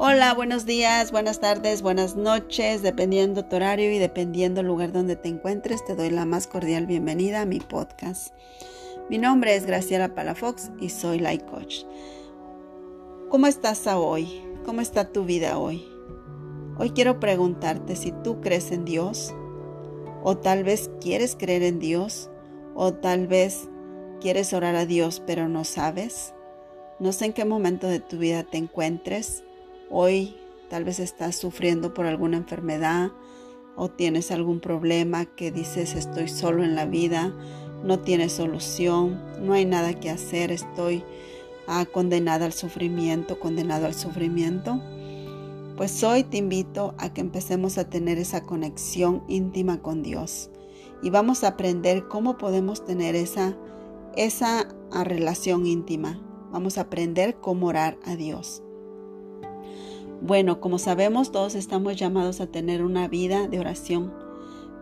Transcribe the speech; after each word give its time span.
Hola, 0.00 0.32
buenos 0.32 0.64
días, 0.64 1.10
buenas 1.10 1.40
tardes, 1.40 1.82
buenas 1.82 2.14
noches, 2.14 2.82
dependiendo 2.82 3.44
tu 3.46 3.56
horario 3.56 3.90
y 3.90 3.98
dependiendo 3.98 4.60
el 4.60 4.68
lugar 4.68 4.92
donde 4.92 5.16
te 5.16 5.28
encuentres, 5.28 5.84
te 5.84 5.96
doy 5.96 6.10
la 6.10 6.24
más 6.24 6.46
cordial 6.46 6.86
bienvenida 6.86 7.40
a 7.40 7.46
mi 7.46 7.58
podcast. 7.58 8.32
Mi 9.10 9.18
nombre 9.18 9.56
es 9.56 9.66
Graciela 9.66 10.14
Palafox 10.14 10.70
y 10.80 10.90
soy 10.90 11.18
Life 11.18 11.46
Coach. 11.46 11.78
¿Cómo 13.28 13.48
estás 13.48 13.88
hoy? 13.88 14.40
¿Cómo 14.64 14.82
está 14.82 15.10
tu 15.10 15.24
vida 15.24 15.58
hoy? 15.58 15.84
Hoy 16.78 16.90
quiero 16.90 17.18
preguntarte 17.18 17.96
si 17.96 18.12
tú 18.22 18.40
crees 18.40 18.70
en 18.70 18.84
Dios, 18.84 19.34
o 20.22 20.36
tal 20.36 20.62
vez 20.62 20.92
quieres 21.00 21.34
creer 21.34 21.64
en 21.64 21.80
Dios, 21.80 22.30
o 22.76 22.94
tal 22.94 23.26
vez 23.26 23.68
quieres 24.20 24.52
orar 24.52 24.76
a 24.76 24.86
Dios 24.86 25.20
pero 25.26 25.48
no 25.48 25.64
sabes. 25.64 26.34
No 27.00 27.10
sé 27.10 27.24
en 27.24 27.32
qué 27.32 27.44
momento 27.44 27.88
de 27.88 27.98
tu 27.98 28.18
vida 28.18 28.44
te 28.44 28.58
encuentres 28.58 29.42
Hoy 29.90 30.36
tal 30.68 30.84
vez 30.84 31.00
estás 31.00 31.36
sufriendo 31.36 31.94
por 31.94 32.04
alguna 32.04 32.36
enfermedad 32.36 33.10
o 33.74 33.88
tienes 33.88 34.30
algún 34.30 34.60
problema 34.60 35.24
que 35.24 35.50
dices 35.50 35.94
estoy 35.94 36.28
solo 36.28 36.62
en 36.62 36.74
la 36.74 36.84
vida, 36.84 37.32
no 37.84 38.00
tienes 38.00 38.32
solución, 38.32 39.18
no 39.40 39.54
hay 39.54 39.64
nada 39.64 39.98
que 39.98 40.10
hacer, 40.10 40.52
estoy 40.52 41.04
ah, 41.66 41.86
condenada 41.90 42.44
al 42.44 42.52
sufrimiento, 42.52 43.40
condenado 43.40 43.86
al 43.86 43.94
sufrimiento. 43.94 44.82
Pues 45.76 46.02
hoy 46.02 46.24
te 46.24 46.36
invito 46.36 46.94
a 46.98 47.14
que 47.14 47.20
empecemos 47.22 47.78
a 47.78 47.88
tener 47.88 48.18
esa 48.18 48.42
conexión 48.42 49.22
íntima 49.28 49.80
con 49.80 50.02
Dios 50.02 50.50
y 51.02 51.08
vamos 51.08 51.44
a 51.44 51.48
aprender 51.48 52.08
cómo 52.08 52.36
podemos 52.36 52.84
tener 52.84 53.14
esa, 53.14 53.56
esa 54.16 54.68
ah, 54.92 55.04
relación 55.04 55.66
íntima. 55.66 56.20
Vamos 56.50 56.76
a 56.76 56.82
aprender 56.82 57.36
cómo 57.40 57.68
orar 57.68 57.96
a 58.04 58.16
Dios. 58.16 58.62
Bueno, 60.20 60.60
como 60.60 60.78
sabemos, 60.78 61.30
todos 61.30 61.54
estamos 61.54 61.96
llamados 61.96 62.40
a 62.40 62.48
tener 62.48 62.84
una 62.84 63.06
vida 63.06 63.46
de 63.46 63.60
oración, 63.60 64.12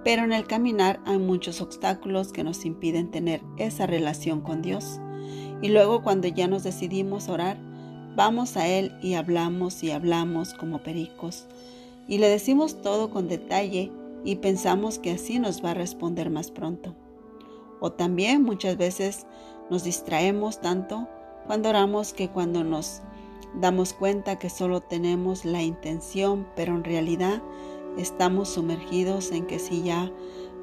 pero 0.02 0.24
en 0.24 0.32
el 0.32 0.46
caminar 0.46 1.00
hay 1.04 1.18
muchos 1.18 1.60
obstáculos 1.60 2.32
que 2.32 2.42
nos 2.42 2.64
impiden 2.64 3.10
tener 3.10 3.42
esa 3.58 3.86
relación 3.86 4.40
con 4.40 4.62
Dios. 4.62 4.98
Y 5.60 5.68
luego 5.68 6.02
cuando 6.02 6.26
ya 6.28 6.48
nos 6.48 6.62
decidimos 6.62 7.28
orar, 7.28 7.58
vamos 8.16 8.56
a 8.56 8.66
Él 8.66 8.92
y 9.02 9.14
hablamos 9.14 9.82
y 9.82 9.90
hablamos 9.90 10.54
como 10.54 10.82
pericos. 10.82 11.46
Y 12.08 12.16
le 12.16 12.28
decimos 12.28 12.80
todo 12.80 13.10
con 13.10 13.28
detalle 13.28 13.92
y 14.24 14.36
pensamos 14.36 14.98
que 14.98 15.10
así 15.10 15.38
nos 15.38 15.62
va 15.62 15.72
a 15.72 15.74
responder 15.74 16.30
más 16.30 16.50
pronto. 16.50 16.94
O 17.80 17.92
también 17.92 18.42
muchas 18.42 18.78
veces 18.78 19.26
nos 19.70 19.84
distraemos 19.84 20.62
tanto 20.62 21.08
cuando 21.46 21.68
oramos 21.68 22.14
que 22.14 22.30
cuando 22.30 22.64
nos 22.64 23.02
damos 23.56 23.92
cuenta 23.92 24.38
que 24.38 24.50
solo 24.50 24.80
tenemos 24.80 25.44
la 25.44 25.62
intención, 25.62 26.46
pero 26.54 26.74
en 26.74 26.84
realidad 26.84 27.42
estamos 27.96 28.50
sumergidos 28.50 29.32
en 29.32 29.46
que 29.46 29.58
si 29.58 29.82
ya 29.82 30.12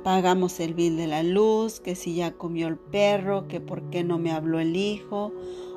pagamos 0.04 0.60
el 0.60 0.74
bill 0.74 0.98
de 0.98 1.08
la 1.08 1.24
luz, 1.24 1.80
que 1.80 1.96
si 1.96 2.16
ya 2.16 2.34
comió 2.34 2.68
el 2.68 2.78
perro, 2.78 3.48
que 3.48 3.60
por 3.60 3.90
qué 3.90 4.04
no 4.04 4.20
me 4.20 4.32
habló 4.32 4.60
el 4.60 4.76
hijo, 4.76 5.32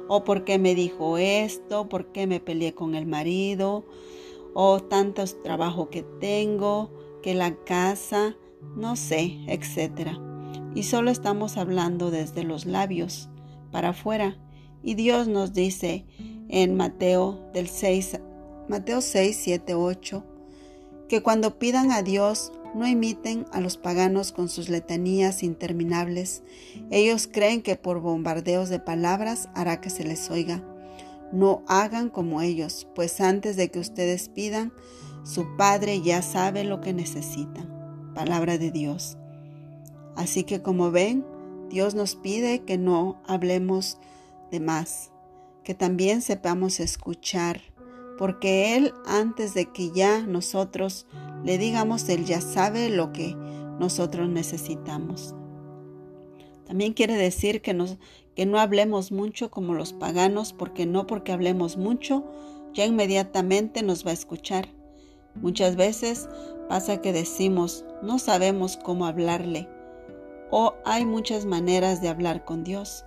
o 0.08 0.24
por 0.24 0.44
qué 0.44 0.58
me 0.58 0.74
dijo 0.74 1.18
esto, 1.18 1.88
por 1.88 2.12
qué 2.12 2.26
me 2.26 2.40
peleé 2.40 2.74
con 2.74 2.94
el 2.94 3.06
marido, 3.06 3.84
o 4.54 4.80
tantos 4.80 5.42
trabajos 5.42 5.88
que 5.88 6.02
tengo, 6.02 6.90
que 7.22 7.34
la 7.34 7.56
casa, 7.64 8.36
no 8.76 8.96
sé, 8.96 9.38
etcétera. 9.46 10.20
Y 10.74 10.82
solo 10.82 11.10
estamos 11.10 11.56
hablando 11.56 12.10
desde 12.10 12.44
los 12.44 12.66
labios 12.66 13.28
para 13.70 13.90
afuera. 13.90 14.36
Y 14.82 14.94
Dios 14.94 15.26
nos 15.26 15.52
dice, 15.52 16.06
en 16.48 16.76
Mateo 16.76 17.50
del 17.52 17.68
6, 17.68 18.20
Mateo 18.68 19.00
6, 19.00 19.38
7, 19.40 19.74
8, 19.74 20.24
que 21.08 21.22
cuando 21.22 21.58
pidan 21.58 21.92
a 21.92 22.02
Dios 22.02 22.52
no 22.76 22.86
imiten 22.86 23.46
a 23.52 23.60
los 23.60 23.78
paganos 23.78 24.32
con 24.32 24.48
sus 24.48 24.68
letanías 24.68 25.42
interminables. 25.42 26.42
Ellos 26.90 27.26
creen 27.26 27.62
que 27.62 27.76
por 27.76 28.00
bombardeos 28.00 28.68
de 28.68 28.78
palabras 28.78 29.48
hará 29.54 29.80
que 29.80 29.88
se 29.88 30.04
les 30.04 30.30
oiga. 30.30 30.62
No 31.32 31.62
hagan 31.66 32.10
como 32.10 32.42
ellos, 32.42 32.86
pues 32.94 33.20
antes 33.20 33.56
de 33.56 33.70
que 33.70 33.78
ustedes 33.78 34.28
pidan, 34.28 34.72
su 35.24 35.56
Padre 35.56 36.02
ya 36.02 36.20
sabe 36.20 36.64
lo 36.64 36.80
que 36.80 36.92
necesitan. 36.92 38.12
Palabra 38.14 38.58
de 38.58 38.70
Dios. 38.70 39.16
Así 40.14 40.44
que 40.44 40.60
como 40.60 40.90
ven, 40.90 41.24
Dios 41.70 41.94
nos 41.94 42.14
pide 42.14 42.60
que 42.60 42.78
no 42.78 43.20
hablemos 43.26 43.98
de 44.50 44.60
más, 44.60 45.10
que 45.66 45.74
también 45.74 46.22
sepamos 46.22 46.78
escuchar, 46.78 47.60
porque 48.18 48.76
Él 48.76 48.94
antes 49.04 49.52
de 49.52 49.72
que 49.72 49.90
ya 49.90 50.20
nosotros 50.20 51.08
le 51.42 51.58
digamos, 51.58 52.08
Él 52.08 52.24
ya 52.24 52.40
sabe 52.40 52.88
lo 52.88 53.12
que 53.12 53.34
nosotros 53.80 54.28
necesitamos. 54.28 55.34
También 56.68 56.92
quiere 56.92 57.16
decir 57.16 57.62
que, 57.62 57.76
que 58.36 58.46
no 58.46 58.60
hablemos 58.60 59.10
mucho 59.10 59.50
como 59.50 59.74
los 59.74 59.92
paganos, 59.92 60.52
porque 60.52 60.86
no 60.86 61.08
porque 61.08 61.32
hablemos 61.32 61.76
mucho, 61.76 62.24
ya 62.72 62.84
inmediatamente 62.84 63.82
nos 63.82 64.06
va 64.06 64.10
a 64.10 64.14
escuchar. 64.14 64.68
Muchas 65.34 65.74
veces 65.74 66.28
pasa 66.68 67.00
que 67.02 67.12
decimos, 67.12 67.84
no 68.02 68.20
sabemos 68.20 68.76
cómo 68.76 69.04
hablarle, 69.04 69.68
o 70.52 70.74
hay 70.84 71.04
muchas 71.04 71.44
maneras 71.44 72.00
de 72.00 72.08
hablar 72.08 72.44
con 72.44 72.62
Dios. 72.62 73.04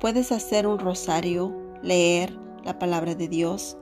Puedes 0.00 0.32
hacer 0.32 0.66
un 0.66 0.80
rosario 0.80 1.72
leer 1.84 2.36
la 2.64 2.78
palabra 2.78 3.14
de 3.14 3.28
Dios. 3.28 3.76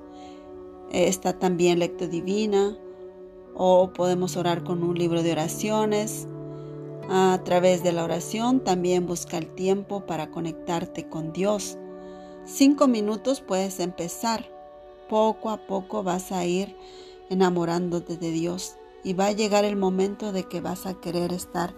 Está 0.90 1.38
también 1.38 1.78
lectura 1.78 2.10
divina 2.10 2.76
o 3.54 3.92
podemos 3.92 4.36
orar 4.36 4.64
con 4.64 4.82
un 4.82 4.98
libro 4.98 5.22
de 5.22 5.32
oraciones. 5.32 6.26
A 7.08 7.40
través 7.44 7.82
de 7.82 7.92
la 7.92 8.04
oración 8.04 8.60
también 8.60 9.06
busca 9.06 9.38
el 9.38 9.54
tiempo 9.54 10.06
para 10.06 10.30
conectarte 10.30 11.08
con 11.08 11.32
Dios. 11.32 11.78
Cinco 12.44 12.88
minutos 12.88 13.40
puedes 13.40 13.80
empezar. 13.80 14.50
Poco 15.08 15.50
a 15.50 15.66
poco 15.66 16.02
vas 16.02 16.32
a 16.32 16.44
ir 16.44 16.76
enamorándote 17.28 18.16
de 18.16 18.30
Dios 18.30 18.76
y 19.04 19.14
va 19.14 19.26
a 19.26 19.32
llegar 19.32 19.64
el 19.64 19.76
momento 19.76 20.32
de 20.32 20.44
que 20.44 20.60
vas 20.60 20.86
a 20.86 20.94
querer 20.94 21.32
estar 21.32 21.74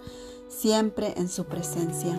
siempre 0.48 1.14
en 1.16 1.28
su 1.28 1.44
presencia. 1.46 2.18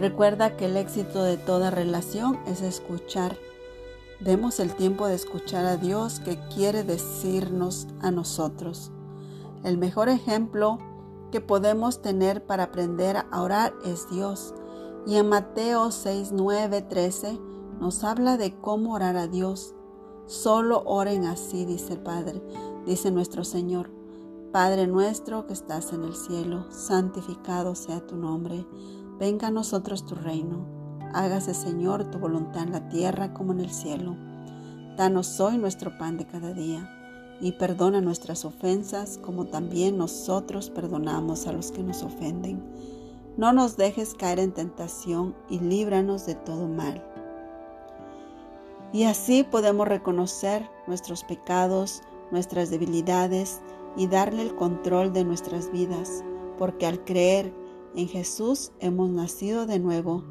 Recuerda 0.00 0.56
que 0.56 0.64
el 0.64 0.78
éxito 0.78 1.22
de 1.22 1.36
toda 1.36 1.70
relación 1.70 2.40
es 2.46 2.62
escuchar. 2.62 3.36
Demos 4.18 4.58
el 4.58 4.74
tiempo 4.74 5.06
de 5.06 5.14
escuchar 5.14 5.66
a 5.66 5.76
Dios 5.76 6.20
que 6.20 6.38
quiere 6.54 6.84
decirnos 6.84 7.86
a 8.00 8.10
nosotros. 8.10 8.92
El 9.62 9.76
mejor 9.76 10.08
ejemplo 10.08 10.78
que 11.30 11.42
podemos 11.42 12.00
tener 12.00 12.46
para 12.46 12.64
aprender 12.64 13.18
a 13.30 13.42
orar 13.42 13.74
es 13.84 14.08
Dios. 14.10 14.54
Y 15.06 15.16
en 15.16 15.28
Mateo 15.28 15.90
6, 15.90 16.32
9, 16.32 16.80
13 16.80 17.38
nos 17.78 18.02
habla 18.02 18.38
de 18.38 18.58
cómo 18.58 18.94
orar 18.94 19.18
a 19.18 19.26
Dios. 19.26 19.74
Solo 20.24 20.82
oren 20.86 21.26
así, 21.26 21.66
dice 21.66 21.92
el 21.92 22.00
Padre, 22.00 22.42
dice 22.86 23.10
nuestro 23.10 23.44
Señor. 23.44 23.90
Padre 24.50 24.86
nuestro 24.86 25.46
que 25.46 25.52
estás 25.52 25.92
en 25.92 26.04
el 26.04 26.14
cielo, 26.16 26.64
santificado 26.70 27.74
sea 27.74 28.04
tu 28.06 28.16
nombre 28.16 28.66
Venga 29.20 29.48
a 29.48 29.50
nosotros 29.50 30.06
tu 30.06 30.14
reino. 30.14 30.64
Hágase, 31.12 31.52
Señor, 31.52 32.10
tu 32.10 32.18
voluntad 32.18 32.62
en 32.62 32.72
la 32.72 32.88
tierra 32.88 33.34
como 33.34 33.52
en 33.52 33.60
el 33.60 33.70
cielo. 33.70 34.16
Danos 34.96 35.38
hoy 35.40 35.58
nuestro 35.58 35.98
pan 35.98 36.16
de 36.16 36.26
cada 36.26 36.54
día 36.54 36.90
y 37.38 37.52
perdona 37.52 38.00
nuestras 38.00 38.46
ofensas 38.46 39.18
como 39.18 39.44
también 39.44 39.98
nosotros 39.98 40.70
perdonamos 40.70 41.46
a 41.46 41.52
los 41.52 41.70
que 41.70 41.82
nos 41.82 42.02
ofenden. 42.02 42.64
No 43.36 43.52
nos 43.52 43.76
dejes 43.76 44.14
caer 44.14 44.38
en 44.38 44.52
tentación 44.52 45.36
y 45.50 45.58
líbranos 45.58 46.24
de 46.24 46.34
todo 46.34 46.66
mal. 46.66 47.04
Y 48.90 49.04
así 49.04 49.42
podemos 49.42 49.86
reconocer 49.86 50.66
nuestros 50.86 51.24
pecados, 51.24 52.00
nuestras 52.30 52.70
debilidades 52.70 53.60
y 53.98 54.06
darle 54.06 54.40
el 54.40 54.54
control 54.54 55.12
de 55.12 55.24
nuestras 55.24 55.70
vidas, 55.70 56.24
porque 56.58 56.86
al 56.86 57.04
creer 57.04 57.59
en 57.94 58.08
Jesús 58.08 58.72
hemos 58.80 59.10
nacido 59.10 59.66
de 59.66 59.78
nuevo. 59.78 60.24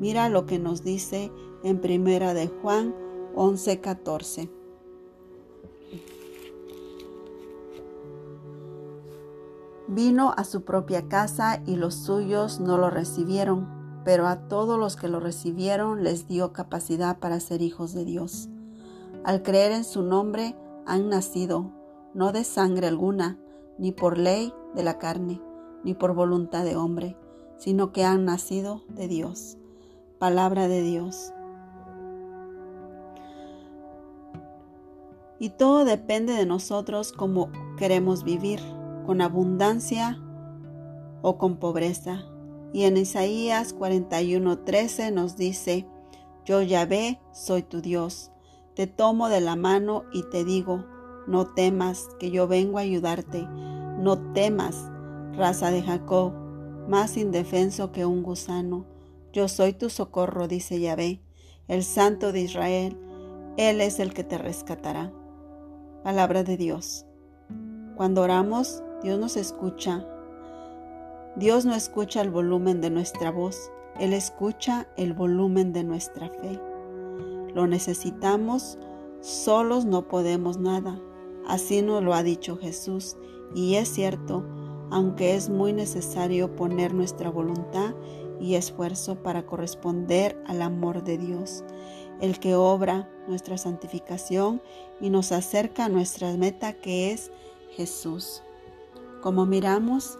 Mira 0.00 0.28
lo 0.28 0.46
que 0.46 0.58
nos 0.58 0.82
dice 0.82 1.30
en 1.62 1.80
Primera 1.80 2.34
de 2.34 2.48
Juan 2.48 2.94
11:14. 3.34 4.50
Vino 9.88 10.32
a 10.36 10.44
su 10.44 10.62
propia 10.62 11.08
casa 11.08 11.62
y 11.66 11.74
los 11.74 11.94
suyos 11.94 12.60
no 12.60 12.78
lo 12.78 12.90
recibieron, 12.90 13.68
pero 14.04 14.28
a 14.28 14.46
todos 14.46 14.78
los 14.78 14.94
que 14.94 15.08
lo 15.08 15.18
recibieron 15.18 16.04
les 16.04 16.28
dio 16.28 16.52
capacidad 16.52 17.18
para 17.18 17.40
ser 17.40 17.60
hijos 17.60 17.92
de 17.92 18.04
Dios. 18.04 18.48
Al 19.24 19.42
creer 19.42 19.72
en 19.72 19.84
su 19.84 20.02
nombre 20.02 20.56
han 20.86 21.08
nacido, 21.08 21.72
no 22.14 22.30
de 22.30 22.44
sangre 22.44 22.86
alguna, 22.86 23.38
ni 23.78 23.90
por 23.90 24.16
ley 24.16 24.54
de 24.74 24.84
la 24.84 24.98
carne 24.98 25.42
ni 25.84 25.94
por 25.94 26.14
voluntad 26.14 26.64
de 26.64 26.76
hombre, 26.76 27.16
sino 27.56 27.92
que 27.92 28.04
han 28.04 28.24
nacido 28.24 28.82
de 28.88 29.08
Dios. 29.08 29.56
Palabra 30.18 30.68
de 30.68 30.82
Dios. 30.82 31.32
Y 35.38 35.48
todo 35.48 35.84
depende 35.86 36.34
de 36.34 36.44
nosotros 36.44 37.12
cómo 37.12 37.50
queremos 37.78 38.24
vivir, 38.24 38.60
con 39.06 39.22
abundancia 39.22 40.20
o 41.22 41.38
con 41.38 41.56
pobreza. 41.56 42.24
Y 42.72 42.84
en 42.84 42.98
Isaías 42.98 43.74
41:13 43.74 45.12
nos 45.12 45.36
dice, 45.36 45.86
yo 46.44 46.62
Yahvé 46.62 47.20
soy 47.32 47.62
tu 47.62 47.80
Dios, 47.80 48.30
te 48.74 48.86
tomo 48.86 49.28
de 49.28 49.40
la 49.40 49.56
mano 49.56 50.04
y 50.12 50.22
te 50.30 50.44
digo, 50.44 50.84
no 51.26 51.46
temas, 51.46 52.08
que 52.18 52.30
yo 52.30 52.46
vengo 52.46 52.78
a 52.78 52.82
ayudarte, 52.82 53.46
no 53.98 54.18
temas, 54.32 54.90
raza 55.36 55.70
de 55.70 55.82
Jacob, 55.82 56.32
más 56.88 57.16
indefenso 57.16 57.92
que 57.92 58.06
un 58.06 58.22
gusano. 58.22 58.84
Yo 59.32 59.48
soy 59.48 59.72
tu 59.72 59.90
socorro, 59.90 60.48
dice 60.48 60.80
Yahvé, 60.80 61.20
el 61.68 61.84
Santo 61.84 62.32
de 62.32 62.40
Israel, 62.40 62.96
Él 63.56 63.80
es 63.80 64.00
el 64.00 64.12
que 64.12 64.24
te 64.24 64.38
rescatará. 64.38 65.12
Palabra 66.02 66.42
de 66.42 66.56
Dios. 66.56 67.06
Cuando 67.96 68.22
oramos, 68.22 68.82
Dios 69.02 69.18
nos 69.18 69.36
escucha. 69.36 70.04
Dios 71.36 71.64
no 71.64 71.74
escucha 71.74 72.22
el 72.22 72.30
volumen 72.30 72.80
de 72.80 72.90
nuestra 72.90 73.30
voz, 73.30 73.70
Él 73.98 74.12
escucha 74.12 74.88
el 74.96 75.12
volumen 75.12 75.72
de 75.72 75.84
nuestra 75.84 76.28
fe. 76.28 76.60
Lo 77.54 77.66
necesitamos, 77.66 78.78
solos 79.20 79.84
no 79.84 80.08
podemos 80.08 80.58
nada. 80.58 80.98
Así 81.46 81.82
nos 81.82 82.02
lo 82.02 82.14
ha 82.14 82.22
dicho 82.22 82.56
Jesús, 82.56 83.16
y 83.54 83.76
es 83.76 83.88
cierto, 83.88 84.44
aunque 84.90 85.34
es 85.34 85.48
muy 85.48 85.72
necesario 85.72 86.54
poner 86.56 86.94
nuestra 86.94 87.30
voluntad 87.30 87.94
y 88.40 88.54
esfuerzo 88.54 89.16
para 89.16 89.46
corresponder 89.46 90.42
al 90.46 90.62
amor 90.62 91.04
de 91.04 91.18
Dios, 91.18 91.62
el 92.20 92.38
que 92.38 92.54
obra 92.54 93.08
nuestra 93.28 93.58
santificación 93.58 94.62
y 95.00 95.10
nos 95.10 95.32
acerca 95.32 95.84
a 95.84 95.88
nuestra 95.88 96.32
meta 96.36 96.72
que 96.72 97.12
es 97.12 97.30
Jesús. 97.76 98.42
Como 99.22 99.46
miramos, 99.46 100.18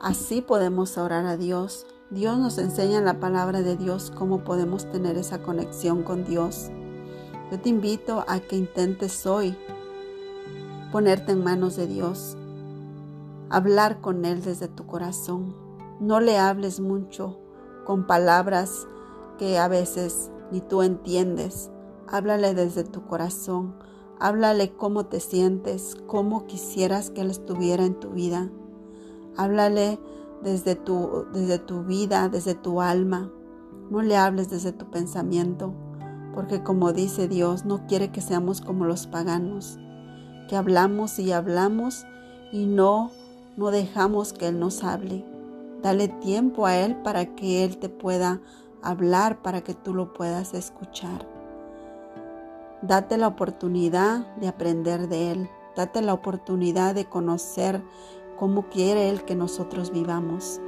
así 0.00 0.42
podemos 0.42 0.98
orar 0.98 1.26
a 1.26 1.36
Dios. 1.36 1.86
Dios 2.10 2.38
nos 2.38 2.58
enseña 2.58 2.98
en 2.98 3.04
la 3.04 3.20
palabra 3.20 3.62
de 3.62 3.76
Dios 3.76 4.12
cómo 4.14 4.42
podemos 4.42 4.90
tener 4.90 5.16
esa 5.16 5.42
conexión 5.42 6.02
con 6.02 6.24
Dios. 6.24 6.70
Yo 7.50 7.60
te 7.60 7.68
invito 7.68 8.24
a 8.28 8.40
que 8.40 8.56
intentes 8.56 9.26
hoy 9.26 9.56
ponerte 10.90 11.32
en 11.32 11.44
manos 11.44 11.76
de 11.76 11.86
Dios, 11.86 12.36
hablar 13.50 14.00
con 14.00 14.24
Él 14.24 14.42
desde 14.42 14.68
tu 14.68 14.86
corazón. 14.86 15.54
No 16.00 16.20
le 16.20 16.38
hables 16.38 16.80
mucho 16.80 17.38
con 17.84 18.06
palabras 18.06 18.86
que 19.38 19.58
a 19.58 19.68
veces 19.68 20.30
ni 20.50 20.60
tú 20.60 20.82
entiendes. 20.82 21.70
Háblale 22.08 22.54
desde 22.54 22.84
tu 22.84 23.06
corazón. 23.06 23.74
Háblale 24.18 24.72
cómo 24.76 25.06
te 25.06 25.20
sientes, 25.20 25.96
cómo 26.06 26.46
quisieras 26.46 27.10
que 27.10 27.22
Él 27.22 27.30
estuviera 27.30 27.84
en 27.84 27.98
tu 27.98 28.10
vida. 28.10 28.50
Háblale 29.36 29.98
desde 30.42 30.74
tu, 30.74 31.26
desde 31.32 31.58
tu 31.58 31.84
vida, 31.84 32.28
desde 32.28 32.54
tu 32.54 32.80
alma. 32.80 33.30
No 33.90 34.02
le 34.02 34.16
hables 34.16 34.48
desde 34.50 34.72
tu 34.72 34.90
pensamiento, 34.90 35.74
porque 36.34 36.62
como 36.62 36.92
dice 36.92 37.28
Dios, 37.28 37.64
no 37.64 37.86
quiere 37.86 38.12
que 38.12 38.20
seamos 38.20 38.60
como 38.60 38.84
los 38.84 39.06
paganos 39.06 39.78
que 40.50 40.56
hablamos 40.56 41.20
y 41.20 41.30
hablamos 41.30 42.04
y 42.50 42.66
no, 42.66 43.12
no 43.56 43.70
dejamos 43.70 44.32
que 44.32 44.48
Él 44.48 44.58
nos 44.58 44.84
hable. 44.84 45.24
Dale 45.82 46.08
tiempo 46.08 46.66
a 46.66 46.76
Él 46.76 46.96
para 46.96 47.34
que 47.34 47.64
Él 47.64 47.78
te 47.78 47.88
pueda 47.88 48.40
hablar, 48.82 49.42
para 49.42 49.62
que 49.62 49.74
tú 49.74 49.94
lo 49.94 50.12
puedas 50.12 50.54
escuchar. 50.54 51.26
Date 52.82 53.18
la 53.18 53.28
oportunidad 53.28 54.34
de 54.36 54.48
aprender 54.48 55.08
de 55.08 55.32
Él. 55.32 55.50
Date 55.76 56.02
la 56.02 56.14
oportunidad 56.14 56.94
de 56.94 57.06
conocer 57.06 57.82
cómo 58.38 58.68
quiere 58.68 59.10
Él 59.10 59.24
que 59.24 59.34
nosotros 59.34 59.90
vivamos. 59.90 60.60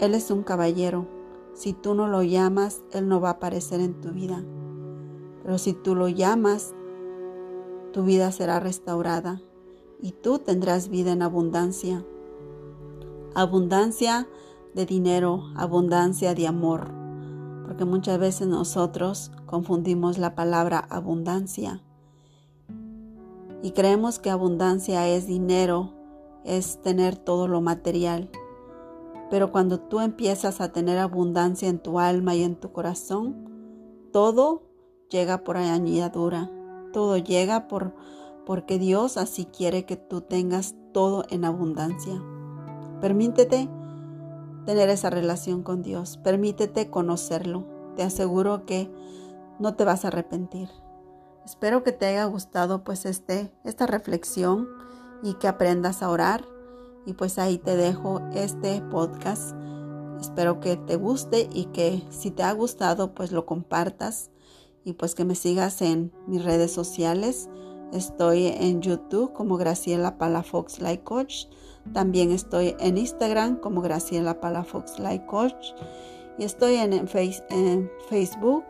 Él 0.00 0.14
es 0.14 0.30
un 0.30 0.42
caballero. 0.42 1.06
Si 1.54 1.72
tú 1.72 1.94
no 1.94 2.06
lo 2.06 2.22
llamas, 2.22 2.82
Él 2.92 3.08
no 3.08 3.20
va 3.20 3.28
a 3.28 3.32
aparecer 3.32 3.80
en 3.80 4.00
tu 4.00 4.10
vida. 4.10 4.42
Pero 5.42 5.58
si 5.58 5.72
tú 5.72 5.94
lo 5.94 6.08
llamas, 6.08 6.74
tu 7.92 8.02
vida 8.02 8.32
será 8.32 8.60
restaurada 8.60 9.40
y 10.00 10.12
tú 10.12 10.38
tendrás 10.38 10.88
vida 10.88 11.12
en 11.12 11.22
abundancia. 11.22 12.04
Abundancia 13.34 14.28
de 14.74 14.86
dinero, 14.86 15.44
abundancia 15.56 16.34
de 16.34 16.46
amor, 16.46 16.90
porque 17.66 17.84
muchas 17.84 18.18
veces 18.18 18.46
nosotros 18.46 19.30
confundimos 19.46 20.18
la 20.18 20.34
palabra 20.34 20.78
abundancia 20.78 21.82
y 23.62 23.72
creemos 23.72 24.18
que 24.18 24.30
abundancia 24.30 25.08
es 25.08 25.26
dinero, 25.26 25.92
es 26.44 26.80
tener 26.82 27.16
todo 27.16 27.48
lo 27.48 27.60
material. 27.60 28.30
Pero 29.30 29.50
cuando 29.50 29.80
tú 29.80 30.00
empiezas 30.00 30.60
a 30.60 30.72
tener 30.72 30.98
abundancia 30.98 31.68
en 31.68 31.80
tu 31.80 31.98
alma 31.98 32.34
y 32.36 32.44
en 32.44 32.54
tu 32.54 32.72
corazón, 32.72 34.08
todo 34.12 34.62
llega 35.10 35.42
por 35.42 35.56
añadidura 35.56 36.50
todo 36.96 37.18
llega 37.18 37.68
por, 37.68 37.92
porque 38.46 38.78
Dios 38.78 39.16
así 39.16 39.44
quiere 39.44 39.84
que 39.84 39.96
tú 39.96 40.22
tengas 40.22 40.76
todo 40.92 41.24
en 41.28 41.44
abundancia. 41.44 42.22
Permítete 43.00 43.68
tener 44.64 44.88
esa 44.88 45.10
relación 45.10 45.62
con 45.62 45.82
Dios, 45.82 46.16
permítete 46.16 46.88
conocerlo. 46.88 47.66
Te 47.96 48.04
aseguro 48.04 48.64
que 48.64 48.90
no 49.58 49.74
te 49.74 49.84
vas 49.84 50.04
a 50.04 50.08
arrepentir. 50.08 50.70
Espero 51.44 51.82
que 51.82 51.92
te 51.92 52.06
haya 52.06 52.24
gustado 52.24 52.84
pues 52.84 53.04
este, 53.04 53.52
esta 53.64 53.86
reflexión 53.86 54.68
y 55.22 55.34
que 55.34 55.48
aprendas 55.48 56.02
a 56.02 56.10
orar. 56.10 56.44
Y 57.04 57.14
pues 57.14 57.38
ahí 57.38 57.58
te 57.58 57.76
dejo 57.76 58.20
este 58.34 58.80
podcast. 58.80 59.56
Espero 60.20 60.60
que 60.60 60.76
te 60.76 60.96
guste 60.96 61.48
y 61.52 61.66
que 61.66 62.02
si 62.10 62.30
te 62.30 62.42
ha 62.42 62.52
gustado 62.52 63.14
pues 63.14 63.32
lo 63.32 63.44
compartas 63.44 64.30
y 64.84 64.92
pues 64.94 65.14
que 65.14 65.24
me 65.24 65.34
sigas 65.34 65.82
en 65.82 66.12
mis 66.26 66.44
redes 66.44 66.72
sociales. 66.72 67.48
Estoy 67.92 68.46
en 68.46 68.82
YouTube 68.82 69.32
como 69.32 69.56
Graciela 69.56 70.18
Palafox 70.18 70.80
Life 70.80 71.02
Coach. 71.04 71.46
También 71.92 72.32
estoy 72.32 72.74
en 72.80 72.98
Instagram 72.98 73.56
como 73.56 73.80
Graciela 73.80 74.40
Palafox 74.40 74.98
Life 74.98 75.24
Coach. 75.26 75.72
Y 76.38 76.44
estoy 76.44 76.76
en, 76.76 77.08
Facebook. 78.08 78.64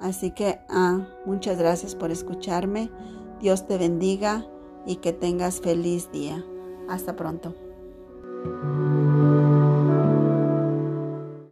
Así 0.00 0.30
que 0.30 0.60
ah, 0.68 1.06
muchas 1.24 1.58
gracias 1.58 1.94
por 1.94 2.10
escucharme. 2.10 2.90
Dios 3.40 3.66
te 3.66 3.78
bendiga 3.78 4.46
y 4.86 4.96
que 4.96 5.12
tengas 5.12 5.60
feliz 5.60 6.10
día. 6.12 6.44
Hasta 6.88 7.16
pronto. 7.16 7.54